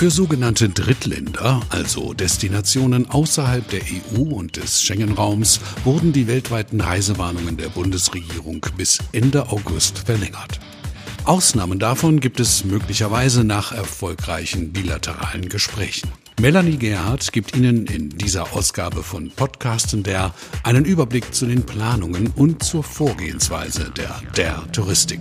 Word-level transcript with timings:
Für 0.00 0.10
sogenannte 0.10 0.70
Drittländer, 0.70 1.60
also 1.68 2.14
Destinationen 2.14 3.10
außerhalb 3.10 3.68
der 3.68 3.82
EU 3.82 4.22
und 4.34 4.56
des 4.56 4.80
Schengen-Raums, 4.80 5.60
wurden 5.84 6.14
die 6.14 6.26
weltweiten 6.26 6.80
Reisewarnungen 6.80 7.58
der 7.58 7.68
Bundesregierung 7.68 8.64
bis 8.78 9.00
Ende 9.12 9.50
August 9.50 9.98
verlängert. 9.98 10.58
Ausnahmen 11.24 11.78
davon 11.78 12.20
gibt 12.20 12.40
es 12.40 12.64
möglicherweise 12.64 13.44
nach 13.44 13.72
erfolgreichen 13.72 14.72
bilateralen 14.72 15.50
Gesprächen. 15.50 16.10
Melanie 16.40 16.78
Gerhardt 16.78 17.32
gibt 17.32 17.54
Ihnen 17.54 17.84
in 17.84 18.08
dieser 18.16 18.54
Ausgabe 18.54 19.02
von 19.02 19.30
Podcasten 19.30 20.02
der 20.02 20.32
einen 20.62 20.86
Überblick 20.86 21.34
zu 21.34 21.44
den 21.44 21.66
Planungen 21.66 22.28
und 22.34 22.64
zur 22.64 22.82
Vorgehensweise 22.82 23.92
der 23.94 24.22
der 24.38 24.72
Touristik. 24.72 25.20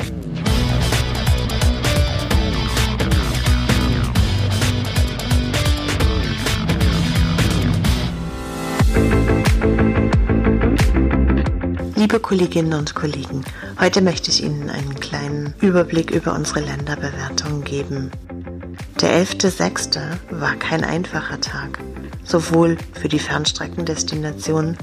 Liebe 11.98 12.22
Kolleginnen 12.22 12.80
und 12.80 12.96
Kollegen, 12.96 13.44
heute 13.78 14.02
möchte 14.02 14.32
ich 14.32 14.42
Ihnen 14.42 14.70
einen 14.70 14.98
kleinen 15.02 15.54
Überblick 15.60 16.12
über 16.12 16.34
unsere 16.34 16.62
Länderbewertung 16.62 17.66
geben. 17.66 18.10
Der 19.02 19.26
11.06. 19.26 19.98
war 20.30 20.56
kein 20.56 20.84
einfacher 20.84 21.40
Tag, 21.40 21.80
sowohl 22.26 22.78
für 23.00 23.08
die 23.08 23.20
Fernstreckendestinationen 23.20 24.78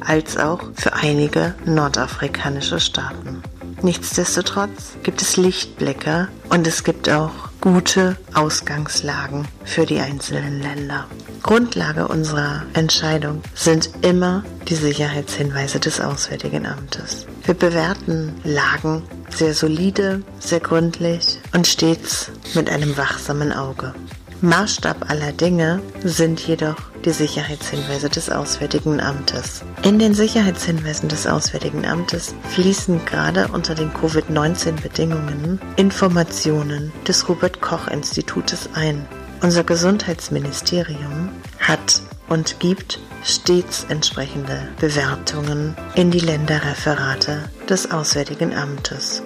als 0.00 0.36
auch 0.36 0.60
für 0.74 0.92
einige 0.92 1.54
nordafrikanische 1.64 2.78
Staaten. 2.78 3.42
Nichtsdestotrotz 3.80 4.96
gibt 5.02 5.22
es 5.22 5.38
Lichtblicke 5.38 6.28
und 6.50 6.66
es 6.66 6.84
gibt 6.84 7.08
auch 7.08 7.32
gute 7.62 8.18
Ausgangslagen 8.34 9.48
für 9.64 9.86
die 9.86 10.00
einzelnen 10.00 10.60
Länder. 10.60 11.06
Grundlage 11.42 12.08
unserer 12.08 12.64
Entscheidung 12.74 13.42
sind 13.54 13.90
immer 14.02 14.44
die 14.68 14.74
Sicherheitshinweise 14.74 15.80
des 15.80 16.02
Auswärtigen 16.02 16.66
Amtes. 16.66 17.26
Wir 17.44 17.54
bewerten 17.54 18.34
Lagen 18.44 19.02
sehr 19.34 19.54
solide, 19.54 20.22
sehr 20.38 20.60
gründlich 20.60 21.38
und 21.52 21.66
stets 21.66 22.30
mit 22.54 22.70
einem 22.70 22.96
wachsamen 22.96 23.52
Auge. 23.52 23.94
Maßstab 24.40 25.10
aller 25.10 25.32
Dinge 25.32 25.80
sind 26.02 26.40
jedoch 26.40 26.76
die 27.04 27.12
Sicherheitshinweise 27.12 28.10
des 28.10 28.30
Auswärtigen 28.30 29.00
Amtes. 29.00 29.62
In 29.82 29.98
den 29.98 30.14
Sicherheitshinweisen 30.14 31.08
des 31.08 31.26
Auswärtigen 31.26 31.86
Amtes 31.86 32.34
fließen 32.50 33.04
gerade 33.06 33.48
unter 33.48 33.74
den 33.74 33.92
Covid-19-Bedingungen 33.92 35.60
Informationen 35.76 36.92
des 37.06 37.28
Robert 37.28 37.60
Koch 37.60 37.88
Institutes 37.88 38.68
ein. 38.74 39.06
Unser 39.40 39.64
Gesundheitsministerium 39.64 41.30
hat 41.58 42.00
und 42.28 42.60
gibt 42.60 43.00
stets 43.24 43.86
entsprechende 43.88 44.68
Bewertungen 44.80 45.76
in 45.94 46.10
die 46.10 46.20
Länderreferate 46.20 47.48
des 47.68 47.90
Auswärtigen 47.90 48.54
Amtes. 48.54 49.22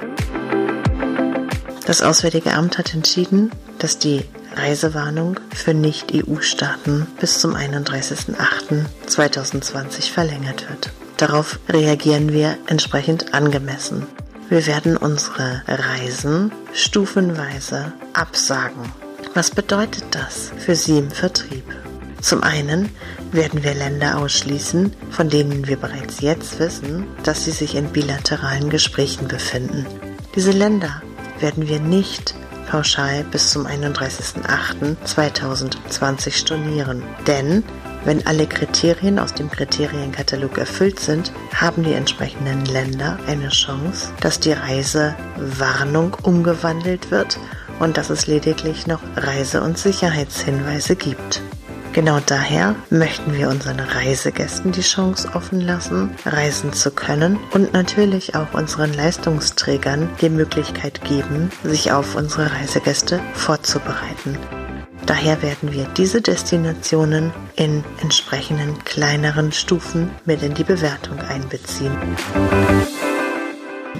Das 1.86 2.02
Auswärtige 2.02 2.52
Amt 2.52 2.78
hat 2.78 2.94
entschieden, 2.94 3.52
dass 3.78 3.98
die 3.98 4.24
Reisewarnung 4.54 5.40
für 5.54 5.72
Nicht-EU-Staaten 5.72 7.06
bis 7.20 7.38
zum 7.40 7.54
31.08.2020 7.54 10.12
verlängert 10.12 10.68
wird. 10.68 10.90
Darauf 11.16 11.60
reagieren 11.68 12.32
wir 12.32 12.58
entsprechend 12.66 13.32
angemessen. 13.34 14.06
Wir 14.48 14.66
werden 14.66 14.96
unsere 14.96 15.62
Reisen 15.66 16.52
stufenweise 16.72 17.92
absagen. 18.12 18.92
Was 19.34 19.50
bedeutet 19.50 20.04
das 20.10 20.52
für 20.58 20.76
Sie 20.76 20.98
im 20.98 21.10
Vertrieb? 21.10 21.64
Zum 22.20 22.42
einen 22.42 22.88
werden 23.32 23.62
wir 23.62 23.74
Länder 23.74 24.18
ausschließen, 24.18 24.92
von 25.10 25.28
denen 25.28 25.68
wir 25.68 25.76
bereits 25.76 26.20
jetzt 26.20 26.58
wissen, 26.58 27.06
dass 27.22 27.44
sie 27.44 27.52
sich 27.52 27.76
in 27.76 27.92
bilateralen 27.92 28.70
Gesprächen 28.70 29.28
befinden. 29.28 29.86
Diese 30.34 30.50
Länder 30.50 31.02
werden 31.40 31.68
wir 31.68 31.80
nicht 31.80 32.34
pauschal 32.68 33.24
bis 33.24 33.50
zum 33.50 33.66
31.08.2020 33.66 36.32
stornieren. 36.32 37.02
Denn 37.26 37.64
wenn 38.04 38.24
alle 38.26 38.46
Kriterien 38.46 39.18
aus 39.18 39.32
dem 39.34 39.50
Kriterienkatalog 39.50 40.56
erfüllt 40.58 41.00
sind, 41.00 41.32
haben 41.54 41.82
die 41.82 41.94
entsprechenden 41.94 42.66
Länder 42.66 43.18
eine 43.26 43.48
Chance, 43.48 44.10
dass 44.20 44.38
die 44.38 44.52
Reisewarnung 44.52 46.14
umgewandelt 46.22 47.10
wird 47.10 47.40
und 47.80 47.96
dass 47.96 48.10
es 48.10 48.26
lediglich 48.26 48.86
noch 48.86 49.00
Reise- 49.16 49.62
und 49.62 49.78
Sicherheitshinweise 49.78 50.94
gibt. 50.96 51.40
Genau 51.92 52.20
daher 52.24 52.76
möchten 52.90 53.34
wir 53.34 53.48
unseren 53.48 53.80
Reisegästen 53.80 54.72
die 54.72 54.82
Chance 54.82 55.30
offen 55.34 55.60
lassen, 55.60 56.10
reisen 56.26 56.72
zu 56.72 56.90
können 56.90 57.38
und 57.52 57.72
natürlich 57.72 58.34
auch 58.34 58.54
unseren 58.54 58.92
Leistungsträgern 58.92 60.08
die 60.20 60.28
Möglichkeit 60.28 61.02
geben, 61.04 61.50
sich 61.64 61.90
auf 61.90 62.14
unsere 62.14 62.52
Reisegäste 62.52 63.20
vorzubereiten. 63.34 64.38
Daher 65.06 65.40
werden 65.42 65.72
wir 65.72 65.86
diese 65.96 66.20
Destinationen 66.20 67.32
in 67.56 67.82
entsprechenden 68.02 68.84
kleineren 68.84 69.52
Stufen 69.52 70.10
mit 70.26 70.42
in 70.42 70.52
die 70.52 70.64
Bewertung 70.64 71.18
einbeziehen. 71.20 71.96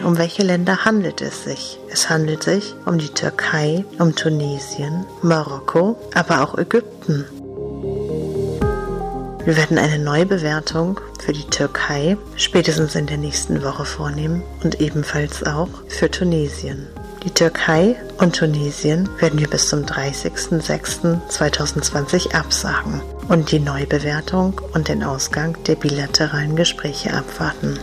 Um 0.04 0.18
welche 0.18 0.42
Länder 0.42 0.84
handelt 0.84 1.22
es 1.22 1.44
sich? 1.44 1.80
Es 1.90 2.10
handelt 2.10 2.42
sich 2.42 2.74
um 2.84 2.98
die 2.98 3.08
Türkei, 3.08 3.84
um 3.98 4.14
Tunesien, 4.14 5.06
Marokko, 5.22 5.98
aber 6.14 6.42
auch 6.42 6.56
Ägypten. 6.58 7.24
Wir 9.48 9.56
werden 9.56 9.78
eine 9.78 9.98
Neubewertung 9.98 11.00
für 11.24 11.32
die 11.32 11.48
Türkei 11.48 12.18
spätestens 12.36 12.94
in 12.94 13.06
der 13.06 13.16
nächsten 13.16 13.64
Woche 13.64 13.86
vornehmen 13.86 14.42
und 14.62 14.82
ebenfalls 14.82 15.42
auch 15.42 15.70
für 15.88 16.10
Tunesien. 16.10 16.86
Die 17.24 17.30
Türkei 17.30 17.96
und 18.18 18.36
Tunesien 18.36 19.08
werden 19.18 19.38
wir 19.38 19.48
bis 19.48 19.70
zum 19.70 19.86
30.06.2020 19.86 22.34
absagen 22.34 23.00
und 23.30 23.50
die 23.50 23.60
Neubewertung 23.60 24.60
und 24.74 24.88
den 24.88 25.02
Ausgang 25.02 25.56
der 25.64 25.76
bilateralen 25.76 26.54
Gespräche 26.54 27.14
abwarten. 27.14 27.78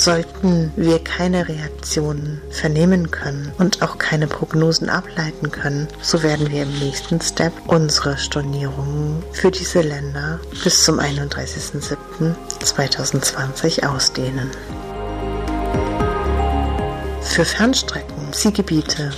Sollten 0.00 0.72
wir 0.76 1.04
keine 1.04 1.46
Reaktionen 1.46 2.40
vernehmen 2.48 3.10
können 3.10 3.52
und 3.58 3.82
auch 3.82 3.98
keine 3.98 4.26
Prognosen 4.28 4.88
ableiten 4.88 5.50
können, 5.50 5.88
so 6.00 6.22
werden 6.22 6.50
wir 6.50 6.62
im 6.62 6.78
nächsten 6.78 7.20
Step 7.20 7.52
unsere 7.66 8.16
Stornierungen 8.16 9.22
für 9.32 9.50
diese 9.50 9.82
Länder 9.82 10.40
bis 10.64 10.84
zum 10.84 11.00
31.07.2020 11.00 13.86
ausdehnen. 13.86 14.50
Für 17.20 17.44
Fernstrecken, 17.44 18.32
Zielgebiete 18.32 19.12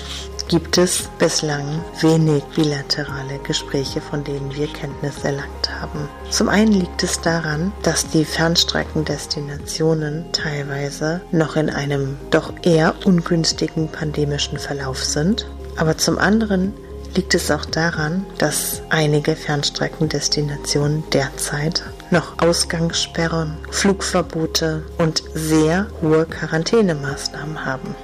gibt 0.52 0.76
es 0.76 1.08
bislang 1.18 1.82
wenig 2.02 2.44
bilaterale 2.54 3.38
Gespräche, 3.38 4.02
von 4.02 4.22
denen 4.22 4.54
wir 4.54 4.66
Kenntnis 4.66 5.24
erlangt 5.24 5.80
haben. 5.80 6.10
Zum 6.28 6.50
einen 6.50 6.72
liegt 6.72 7.02
es 7.02 7.22
daran, 7.22 7.72
dass 7.82 8.08
die 8.08 8.26
Fernstreckendestinationen 8.26 10.30
teilweise 10.32 11.22
noch 11.30 11.56
in 11.56 11.70
einem 11.70 12.18
doch 12.30 12.52
eher 12.64 12.94
ungünstigen 13.06 13.88
pandemischen 13.88 14.58
Verlauf 14.58 15.02
sind, 15.02 15.48
aber 15.78 15.96
zum 15.96 16.18
anderen 16.18 16.74
liegt 17.14 17.34
es 17.34 17.50
auch 17.50 17.64
daran, 17.64 18.26
dass 18.36 18.82
einige 18.90 19.36
Fernstreckendestinationen 19.36 21.02
derzeit 21.14 21.82
noch 22.10 22.42
Ausgangssperren, 22.42 23.56
Flugverbote 23.70 24.82
und 24.98 25.22
sehr 25.32 25.86
hohe 26.02 26.26
Quarantänemaßnahmen 26.26 27.64
haben. 27.64 27.96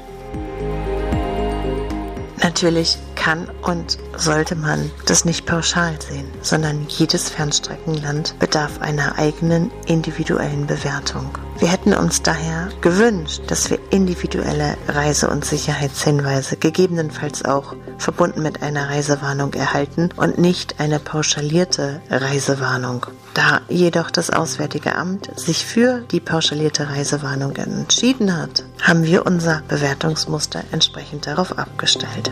Natürlich 2.49 2.97
kann 3.15 3.47
und 3.61 3.99
sollte 4.17 4.55
man 4.55 4.91
das 5.05 5.27
nicht 5.27 5.45
pauschal 5.45 6.01
sehen, 6.01 6.27
sondern 6.41 6.87
jedes 6.89 7.29
Fernstreckenland 7.29 8.39
bedarf 8.39 8.81
einer 8.81 9.19
eigenen 9.19 9.71
individuellen 9.85 10.67
Bewertung. 10.67 11.29
Wir 11.59 11.73
hätten 11.73 11.93
uns 11.93 12.23
daher 12.23 12.69
gewünscht, 12.83 13.43
dass 13.49 13.69
wir 13.69 13.81
individuelle 13.91 14.77
Reise- 14.87 15.29
und 15.29 15.45
Sicherheitshinweise 15.45 16.57
gegebenenfalls 16.57 17.45
auch 17.45 17.75
verbunden 17.99 18.43
mit 18.43 18.63
einer 18.63 18.89
Reisewarnung 18.89 19.55
erhalten 19.55 20.11
und 20.17 20.39
nicht 20.39 20.79
eine 20.79 21.01
pauschalierte 21.01 22.01
Reisewarnung. 22.11 23.07
Da 23.35 23.61
jedoch 23.69 24.13
das 24.13 24.31
Auswärtige 24.31 24.95
Amt 24.95 25.31
sich 25.37 25.67
für 25.67 26.03
die 26.13 26.21
pauschalierte 26.21 26.91
Reisewarnung 26.91 27.57
entschieden 27.57 28.37
hat, 28.37 28.63
haben 28.81 29.03
wir 29.03 29.27
unser 29.27 29.63
Bewertungsmuster 29.67 30.63
entsprechend 30.71 31.27
darauf 31.27 31.59
abgestellt. 31.59 32.31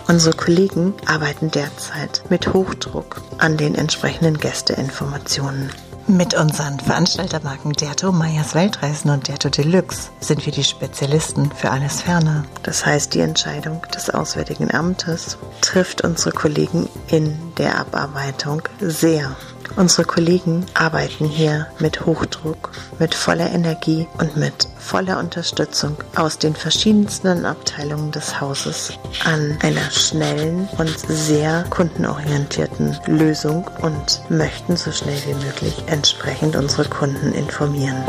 Unsere 0.08 0.36
Kollegen 0.36 0.94
arbeiten 1.08 1.50
derzeit 1.50 2.22
mit 2.30 2.54
Hochdruck 2.54 3.24
an 3.40 3.58
den 3.58 3.74
entsprechenden 3.74 4.38
Gästeinformationen. 4.38 5.72
Mit 6.08 6.34
unseren 6.34 6.82
Veranstaltermarken 6.82 7.72
Derto, 7.72 8.12
Meyers 8.12 8.56
Weltreisen 8.56 9.10
und 9.10 9.30
Derto 9.30 9.48
Deluxe 9.48 10.10
sind 10.20 10.46
wir 10.46 10.52
die 10.52 10.66
Spezialisten 10.66 11.50
für 11.52 11.72
alles 11.72 12.02
Ferne. 12.02 12.44
Das 12.64 12.86
heißt, 12.86 13.14
die 13.14 13.22
Entscheidung 13.22 13.82
des 13.96 14.10
Auswärtigen 14.10 14.70
Amtes 14.74 15.38
trifft 15.62 16.04
unsere 16.04 16.32
Kollegen 16.32 16.90
in 17.08 17.38
der 17.58 17.80
Abarbeitung 17.80 18.64
sehr. 18.82 19.34
Unsere 19.75 20.06
Kollegen 20.06 20.66
arbeiten 20.75 21.25
hier 21.25 21.68
mit 21.80 22.06
Hochdruck, 22.06 22.72
mit 23.00 23.16
voller 23.16 23.50
Energie 23.52 24.08
und 24.20 24.38
mit 24.38 24.68
voller 24.78 25.18
Unterstützung 25.18 25.98
aus 26.16 26.38
den 26.38 26.56
verschiedensten 26.56 27.46
Abteilungen 27.46 28.12
des 28.12 28.40
Hauses 28.40 28.94
an 29.25 29.58
einer 29.64 29.90
schnellen 29.90 30.70
und 30.78 30.96
sehr 31.00 31.66
kundenorientierten 31.72 32.96
Lösung 33.08 33.68
und 33.81 34.22
möchten 34.30 34.78
so 34.78 34.92
schnell 34.92 35.20
wie 35.25 35.46
möglich 35.46 35.84
entsprechend 35.88 36.56
unsere 36.56 36.86
Kunden 36.86 37.34
informieren. 37.34 38.04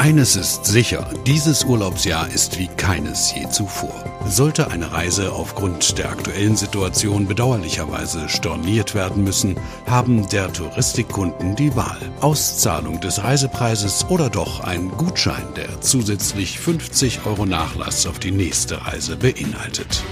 Eines 0.00 0.34
ist 0.34 0.64
sicher, 0.64 1.10
dieses 1.26 1.62
Urlaubsjahr 1.62 2.26
ist 2.30 2.58
wie 2.58 2.68
keines 2.68 3.34
je 3.34 3.46
zuvor. 3.50 3.92
Sollte 4.24 4.70
eine 4.70 4.92
Reise 4.92 5.30
aufgrund 5.30 5.98
der 5.98 6.08
aktuellen 6.08 6.56
Situation 6.56 7.26
bedauerlicherweise 7.26 8.26
storniert 8.30 8.94
werden 8.94 9.24
müssen, 9.24 9.56
haben 9.84 10.26
der 10.30 10.50
Touristikkunden 10.54 11.54
die 11.54 11.76
Wahl. 11.76 11.98
Auszahlung 12.22 13.02
des 13.02 13.22
Reisepreises 13.22 14.06
oder 14.08 14.30
doch 14.30 14.60
ein 14.60 14.88
Gutschein, 14.88 15.44
der 15.54 15.82
zusätzlich 15.82 16.58
50 16.58 17.26
Euro 17.26 17.44
Nachlass 17.44 18.06
auf 18.06 18.18
die 18.18 18.32
nächste 18.32 18.86
Reise 18.86 19.18
beinhaltet. 19.18 20.02